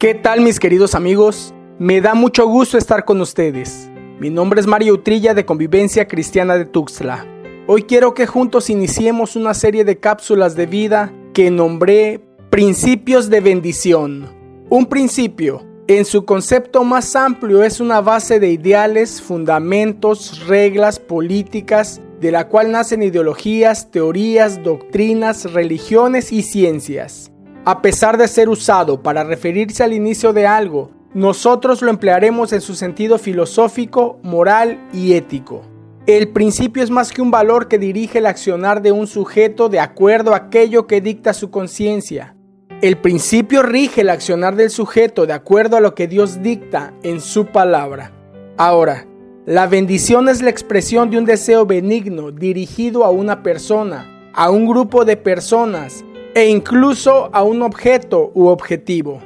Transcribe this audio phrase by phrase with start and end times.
[0.00, 1.52] ¿Qué tal mis queridos amigos?
[1.80, 3.90] Me da mucho gusto estar con ustedes.
[4.20, 7.26] Mi nombre es Mario Utrilla de Convivencia Cristiana de Tuxtla.
[7.66, 13.40] Hoy quiero que juntos iniciemos una serie de cápsulas de vida que nombré Principios de
[13.40, 14.28] Bendición.
[14.70, 22.00] Un principio, en su concepto más amplio, es una base de ideales, fundamentos, reglas, políticas,
[22.20, 27.32] de la cual nacen ideologías, teorías, doctrinas, religiones y ciencias.
[27.64, 32.60] A pesar de ser usado para referirse al inicio de algo, nosotros lo emplearemos en
[32.60, 35.62] su sentido filosófico, moral y ético.
[36.06, 39.80] El principio es más que un valor que dirige el accionar de un sujeto de
[39.80, 42.34] acuerdo a aquello que dicta su conciencia.
[42.80, 47.20] El principio rige el accionar del sujeto de acuerdo a lo que Dios dicta en
[47.20, 48.12] su palabra.
[48.56, 49.06] Ahora,
[49.46, 54.66] la bendición es la expresión de un deseo benigno dirigido a una persona, a un
[54.66, 56.04] grupo de personas
[56.38, 59.20] e incluso a un objeto u objetivo.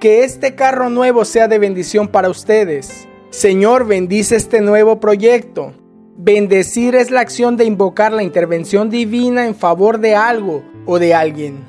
[0.00, 3.06] Que este carro nuevo sea de bendición para ustedes.
[3.30, 5.72] Señor, bendice este nuevo proyecto.
[6.16, 11.14] Bendecir es la acción de invocar la intervención divina en favor de algo o de
[11.14, 11.64] alguien.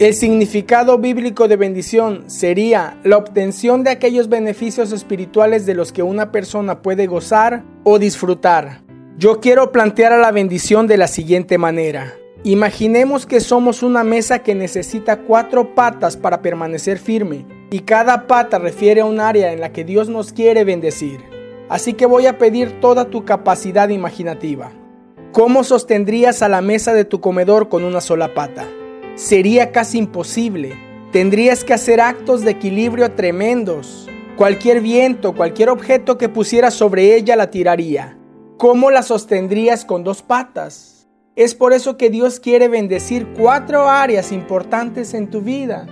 [0.00, 6.02] El significado bíblico de bendición sería la obtención de aquellos beneficios espirituales de los que
[6.02, 8.82] una persona puede gozar o disfrutar.
[9.16, 12.14] Yo quiero plantear a la bendición de la siguiente manera.
[12.46, 18.58] Imaginemos que somos una mesa que necesita cuatro patas para permanecer firme y cada pata
[18.58, 21.24] refiere a un área en la que Dios nos quiere bendecir.
[21.70, 24.72] Así que voy a pedir toda tu capacidad imaginativa.
[25.32, 28.68] ¿Cómo sostendrías a la mesa de tu comedor con una sola pata?
[29.14, 30.74] Sería casi imposible.
[31.12, 34.06] Tendrías que hacer actos de equilibrio tremendos.
[34.36, 38.18] Cualquier viento, cualquier objeto que pusieras sobre ella la tiraría.
[38.58, 40.93] ¿Cómo la sostendrías con dos patas?
[41.36, 45.88] Es por eso que Dios quiere bendecir cuatro áreas importantes en tu vida.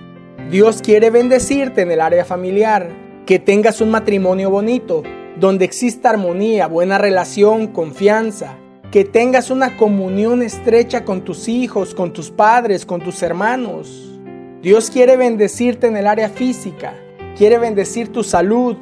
[0.52, 2.88] Dios quiere bendecirte en el área familiar,
[3.26, 5.02] que tengas un matrimonio bonito,
[5.40, 8.56] donde exista armonía, buena relación, confianza,
[8.92, 14.20] que tengas una comunión estrecha con tus hijos, con tus padres, con tus hermanos.
[14.62, 16.94] Dios quiere bendecirte en el área física,
[17.36, 18.76] quiere bendecir tu salud,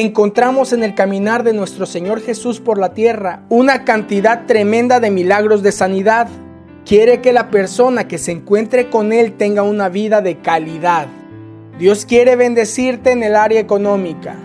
[0.00, 5.10] encontramos en el caminar de nuestro Señor Jesús por la tierra una cantidad tremenda de
[5.10, 6.28] milagros de sanidad.
[6.86, 11.08] Quiere que la persona que se encuentre con Él tenga una vida de calidad.
[11.78, 14.36] Dios quiere bendecirte en el área económica.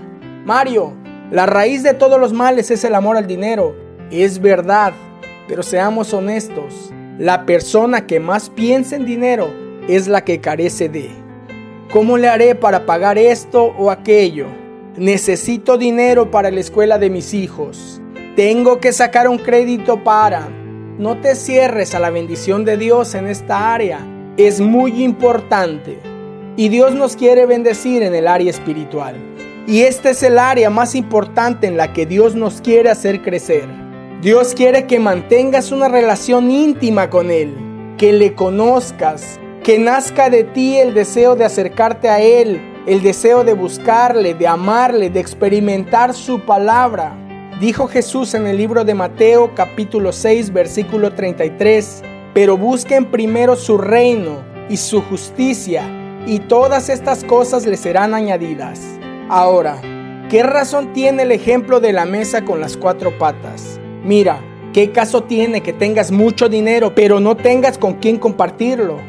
[0.46, 0.94] Mario,
[1.32, 3.76] la raíz de todos los males es el amor al dinero.
[4.12, 4.94] Es verdad,
[5.48, 6.92] pero seamos honestos.
[7.20, 9.54] La persona que más piensa en dinero
[9.88, 11.10] es la que carece de.
[11.92, 14.67] ¿Cómo le haré para pagar esto o aquello?
[14.98, 18.02] Necesito dinero para la escuela de mis hijos.
[18.36, 20.50] Tengo que sacar un crédito para...
[20.98, 24.00] No te cierres a la bendición de Dios en esta área.
[24.38, 26.00] Es muy importante.
[26.56, 29.16] Y Dios nos quiere bendecir en el área espiritual.
[29.68, 33.66] Y este es el área más importante en la que Dios nos quiere hacer crecer.
[34.24, 37.54] Dios quiere que mantengas una relación íntima con Él,
[38.00, 43.44] que le conozcas, que nazca de ti el deseo de acercarte a Él, el deseo
[43.44, 47.14] de buscarle, de amarle, de experimentar su palabra.
[47.60, 52.02] Dijo Jesús en el libro de Mateo capítulo 6 versículo 33,
[52.34, 55.84] pero busquen primero su reino y su justicia,
[56.26, 58.82] y todas estas cosas les serán añadidas.
[59.28, 59.82] Ahora,
[60.30, 63.82] ¿qué razón tiene el ejemplo de la mesa con las cuatro patas?
[64.06, 64.40] Mira,
[64.72, 69.02] ¿qué caso tiene que tengas mucho dinero pero no tengas con quién compartirlo?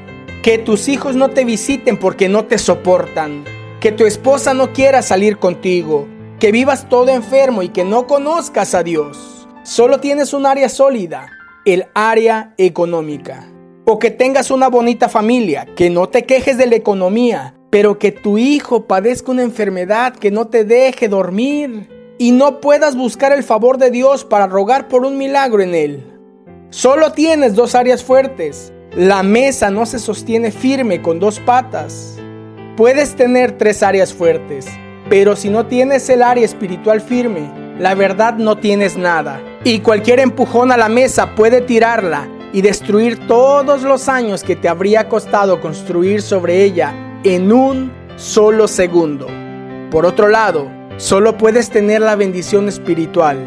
[0.43, 3.45] Que tus hijos no te visiten porque no te soportan
[3.81, 6.09] que tu esposa no quiera salir contigo,
[6.41, 9.47] que vivas todo enfermo y que no conozcas a Dios.
[9.63, 11.31] Solo tienes un área sólida,
[11.65, 13.49] el área económica.
[13.85, 18.13] O que tengas una bonita familia, que no te quejes de la economía, pero que
[18.13, 21.89] tu hijo padezca una enfermedad que no te deje dormir
[22.19, 26.05] y no puedas buscar el favor de Dios para rogar por un milagro en él.
[26.71, 28.73] Solo tienes dos áreas fuertes.
[28.97, 32.19] La mesa no se sostiene firme con dos patas.
[32.79, 34.65] Puedes tener tres áreas fuertes,
[35.11, 39.41] pero si no tienes el área espiritual firme, la verdad no tienes nada.
[39.65, 44.69] Y cualquier empujón a la mesa puede tirarla y destruir todos los años que te
[44.69, 46.95] habría costado construir sobre ella
[47.25, 49.27] en un solo segundo.
[49.91, 53.39] Por otro lado, solo puedes tener la bendición espiritual,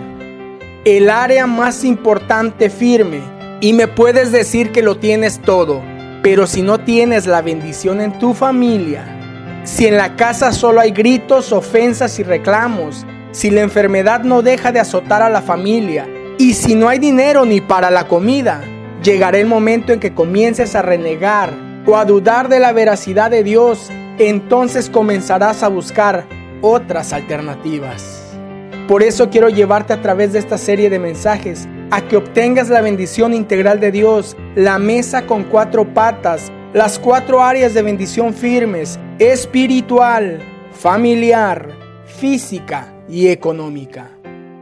[0.83, 3.21] el área más importante firme,
[3.61, 5.81] y me puedes decir que lo tienes todo,
[6.21, 9.19] pero si no tienes la bendición en tu familia,
[9.63, 14.71] si en la casa solo hay gritos, ofensas y reclamos, si la enfermedad no deja
[14.71, 18.61] de azotar a la familia y si no hay dinero ni para la comida,
[19.03, 21.53] llegará el momento en que comiences a renegar
[21.85, 26.25] o a dudar de la veracidad de Dios entonces comenzarás a buscar
[26.61, 28.21] otras alternativas.
[28.87, 32.81] Por eso quiero llevarte a través de esta serie de mensajes a que obtengas la
[32.81, 38.99] bendición integral de Dios, la mesa con cuatro patas, las cuatro áreas de bendición firmes,
[39.21, 40.39] espiritual,
[40.71, 41.77] familiar,
[42.07, 44.09] física y económica.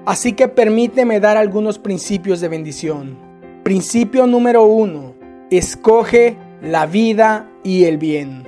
[0.05, 3.17] Así que permíteme dar algunos principios de bendición.
[3.63, 5.15] Principio número uno,
[5.49, 8.43] escoge la vida y el bien.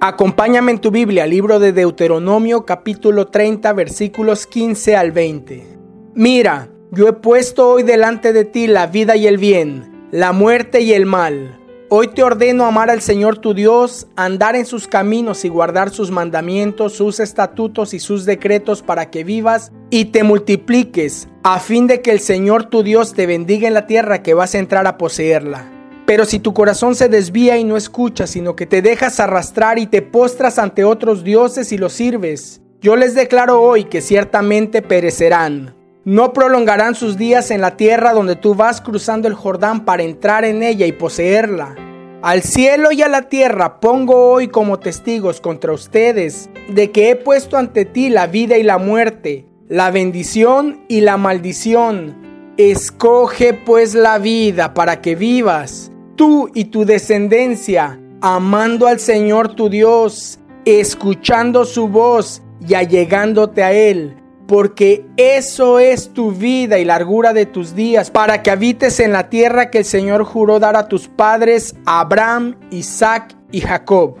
[0.00, 5.66] Acompáñame en tu Biblia, libro de Deuteronomio capítulo 30 versículos 15 al 20.
[6.14, 10.82] Mira, yo he puesto hoy delante de ti la vida y el bien, la muerte
[10.82, 11.58] y el mal.
[11.90, 16.10] Hoy te ordeno amar al Señor tu Dios, andar en sus caminos y guardar sus
[16.10, 22.02] mandamientos, sus estatutos y sus decretos para que vivas y te multipliques, a fin de
[22.02, 24.98] que el Señor tu Dios te bendiga en la tierra que vas a entrar a
[24.98, 25.72] poseerla.
[26.04, 29.86] Pero si tu corazón se desvía y no escuchas, sino que te dejas arrastrar y
[29.86, 35.77] te postras ante otros dioses y los sirves, yo les declaro hoy que ciertamente perecerán.
[36.08, 40.42] No prolongarán sus días en la tierra donde tú vas cruzando el Jordán para entrar
[40.46, 41.76] en ella y poseerla.
[42.22, 47.16] Al cielo y a la tierra pongo hoy como testigos contra ustedes de que he
[47.16, 52.54] puesto ante ti la vida y la muerte, la bendición y la maldición.
[52.56, 59.68] Escoge pues la vida para que vivas, tú y tu descendencia, amando al Señor tu
[59.68, 64.16] Dios, escuchando su voz y allegándote a Él
[64.48, 69.28] porque eso es tu vida y largura de tus días, para que habites en la
[69.28, 74.16] tierra que el Señor juró dar a tus padres, Abraham, Isaac y Jacob.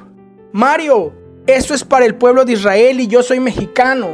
[0.52, 1.14] Mario,
[1.46, 4.08] eso es para el pueblo de Israel y yo soy mexicano.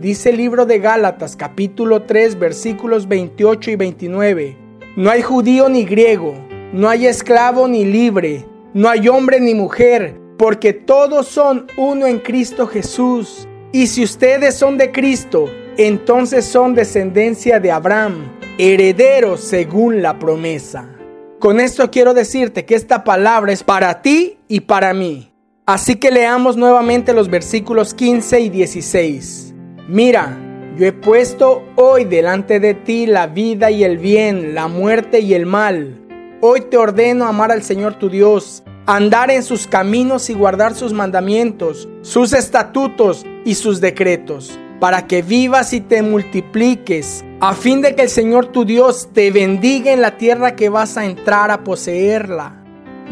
[0.00, 4.56] Dice el libro de Gálatas capítulo 3 versículos 28 y 29.
[4.96, 6.32] No hay judío ni griego,
[6.72, 12.20] no hay esclavo ni libre, no hay hombre ni mujer, porque todos son uno en
[12.20, 13.46] Cristo Jesús.
[13.74, 20.90] Y si ustedes son de Cristo, entonces son descendencia de Abraham, herederos según la promesa.
[21.38, 25.32] Con esto quiero decirte que esta palabra es para ti y para mí.
[25.64, 29.54] Así que leamos nuevamente los versículos 15 y 16.
[29.88, 30.36] Mira,
[30.76, 35.32] yo he puesto hoy delante de ti la vida y el bien, la muerte y
[35.32, 35.98] el mal.
[36.42, 40.92] Hoy te ordeno amar al Señor tu Dios andar en sus caminos y guardar sus
[40.92, 47.94] mandamientos, sus estatutos y sus decretos, para que vivas y te multipliques, a fin de
[47.94, 51.62] que el Señor tu Dios te bendiga en la tierra que vas a entrar a
[51.62, 52.60] poseerla.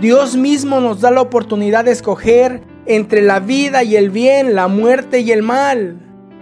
[0.00, 4.66] Dios mismo nos da la oportunidad de escoger entre la vida y el bien, la
[4.66, 5.99] muerte y el mal.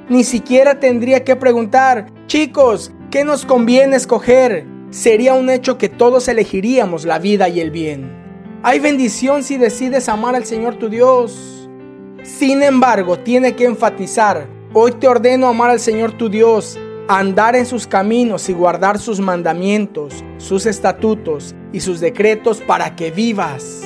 [0.09, 4.65] Ni siquiera tendría que preguntar, chicos, ¿qué nos conviene escoger?
[4.91, 8.28] Sería un hecho que todos elegiríamos la vida y el bien.
[8.61, 11.69] Hay bendición si decides amar al Señor tu Dios.
[12.25, 16.77] Sin embargo, tiene que enfatizar, hoy te ordeno amar al Señor tu Dios,
[17.07, 23.13] andar en sus caminos y guardar sus mandamientos, sus estatutos y sus decretos para que
[23.13, 23.81] vivas.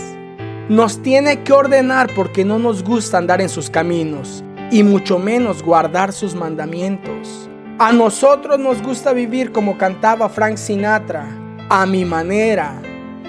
[0.71, 5.63] Nos tiene que ordenar porque no nos gusta andar en sus caminos y mucho menos
[5.63, 7.51] guardar sus mandamientos.
[7.79, 11.29] A nosotros nos gusta vivir como cantaba Frank Sinatra,
[11.69, 12.81] a mi manera.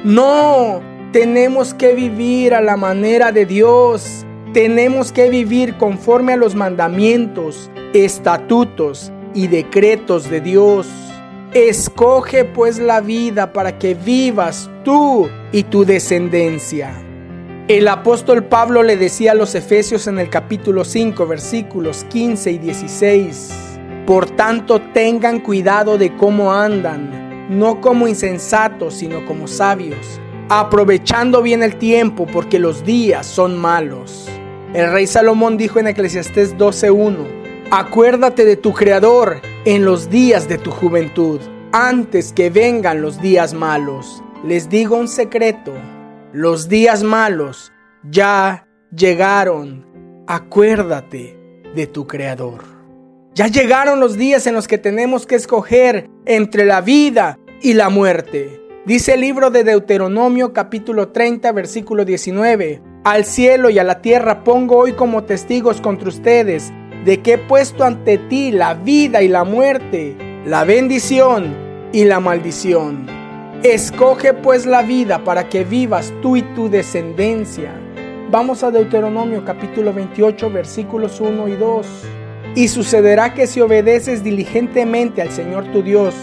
[0.05, 4.25] No, tenemos que vivir a la manera de Dios.
[4.51, 10.87] Tenemos que vivir conforme a los mandamientos, estatutos y decretos de Dios.
[11.53, 16.91] Escoge pues la vida para que vivas tú y tu descendencia.
[17.67, 22.57] El apóstol Pablo le decía a los Efesios en el capítulo 5 versículos 15 y
[22.57, 23.53] 16,
[24.07, 30.19] Por tanto tengan cuidado de cómo andan, no como insensatos, sino como sabios
[30.49, 34.29] aprovechando bien el tiempo porque los días son malos.
[34.73, 40.57] El rey Salomón dijo en Eclesiastés 12.1, acuérdate de tu Creador en los días de
[40.57, 41.39] tu juventud,
[41.71, 44.23] antes que vengan los días malos.
[44.43, 45.73] Les digo un secreto,
[46.33, 47.71] los días malos
[48.09, 49.85] ya llegaron.
[50.27, 51.37] Acuérdate
[51.75, 52.63] de tu Creador.
[53.35, 57.89] Ya llegaron los días en los que tenemos que escoger entre la vida y la
[57.89, 58.62] muerte.
[58.85, 64.43] Dice el libro de Deuteronomio capítulo 30 versículo 19, Al cielo y a la tierra
[64.43, 66.73] pongo hoy como testigos contra ustedes
[67.05, 71.55] de que he puesto ante ti la vida y la muerte, la bendición
[71.93, 73.07] y la maldición.
[73.63, 77.71] Escoge pues la vida para que vivas tú y tu descendencia.
[78.31, 81.87] Vamos a Deuteronomio capítulo 28 versículos 1 y 2.
[82.55, 86.13] Y sucederá que si obedeces diligentemente al Señor tu Dios,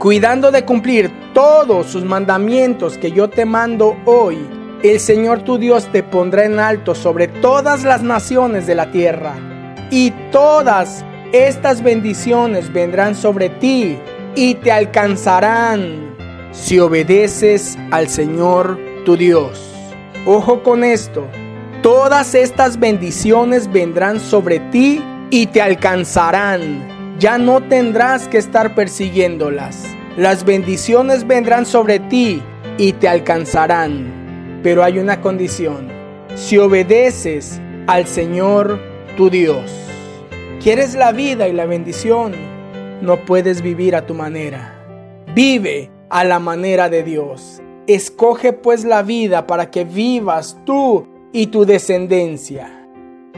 [0.00, 4.38] cuidando de cumplir todos sus mandamientos que yo te mando hoy,
[4.82, 9.34] el Señor tu Dios te pondrá en alto sobre todas las naciones de la tierra,
[9.90, 13.98] y todas estas bendiciones vendrán sobre ti
[14.34, 16.16] y te alcanzarán
[16.50, 19.70] si obedeces al Señor tu Dios.
[20.24, 21.26] Ojo con esto,
[21.82, 26.89] todas estas bendiciones vendrán sobre ti y te alcanzarán.
[27.20, 29.84] Ya no tendrás que estar persiguiéndolas.
[30.16, 32.42] Las bendiciones vendrán sobre ti
[32.78, 34.60] y te alcanzarán.
[34.62, 35.88] Pero hay una condición.
[36.34, 38.80] Si obedeces al Señor
[39.18, 39.70] tu Dios.
[40.62, 42.32] ¿Quieres la vida y la bendición?
[43.02, 44.82] No puedes vivir a tu manera.
[45.34, 47.60] Vive a la manera de Dios.
[47.86, 52.88] Escoge pues la vida para que vivas tú y tu descendencia.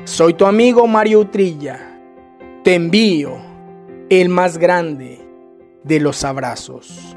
[0.04, 1.98] Soy tu amigo Mario Utrilla.
[2.62, 3.51] Te envío
[4.20, 5.18] el más grande
[5.84, 7.16] de los abrazos.